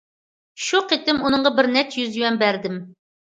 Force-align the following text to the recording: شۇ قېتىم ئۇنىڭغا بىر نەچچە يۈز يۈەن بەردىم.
شۇ 0.67 0.79
قېتىم 0.93 1.19
ئۇنىڭغا 1.27 1.51
بىر 1.59 1.69
نەچچە 1.75 1.99
يۈز 2.05 2.19
يۈەن 2.23 2.41
بەردىم. 2.45 2.81